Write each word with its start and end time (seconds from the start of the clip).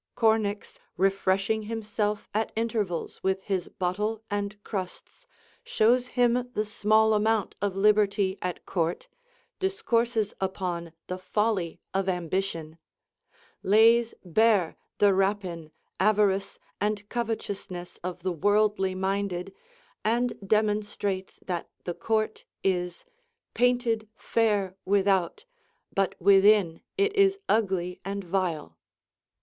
Cornix, 0.15 0.79
refreshing 0.97 1.61
himself 1.69 2.27
at 2.33 2.51
intervals 2.55 3.21
with 3.21 3.43
his 3.43 3.67
bottle 3.67 4.23
and 4.31 4.57
crusts, 4.63 5.27
shows 5.63 6.07
him 6.17 6.49
the 6.55 6.65
small 6.65 7.13
amount 7.13 7.53
of 7.61 7.75
liberty 7.75 8.35
at 8.41 8.65
court, 8.65 9.07
discourses 9.59 10.33
upon 10.41 10.91
the 11.05 11.19
folly 11.19 11.79
of 11.93 12.09
ambition, 12.09 12.79
lays 13.61 14.15
bare 14.25 14.75
the 14.97 15.13
rapine, 15.13 15.69
avarice, 15.99 16.57
and 16.81 17.07
covetousness 17.07 17.97
of 18.03 18.23
the 18.23 18.31
worldly 18.33 18.95
minded, 18.95 19.53
and 20.03 20.33
demonstrates 20.43 21.37
that 21.45 21.69
the 21.83 21.93
court 21.93 22.43
is 22.63 23.05
"painted 23.53 24.09
fair 24.15 24.75
without, 24.83 25.45
but 25.93 26.19
within 26.19 26.81
it 26.97 27.13
is 27.15 27.37
ugly 27.47 27.99
and 28.03 28.23
vile." 28.23 28.79